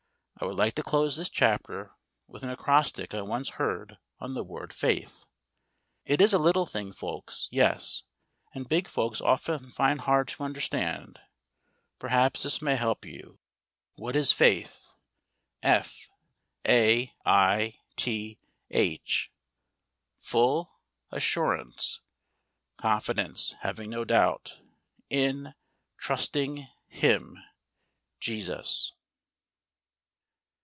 [0.39, 1.91] I would like to close this chapter
[2.25, 5.27] with an acrostic I once heard on the word "Faith."
[6.03, 8.01] It is a thing little folks, yes,
[8.51, 11.19] and big folks often find hard to understand,
[11.99, 13.37] perhaps this may help you.
[13.97, 14.89] What is Faith?
[15.61, 16.09] F
[16.65, 17.67] ull A
[21.17, 21.99] ssurance
[22.77, 24.63] (confidence, having no doubt) I
[25.13, 25.43] n
[25.99, 27.37] T rusting H im
[28.19, 28.93] (Jesus).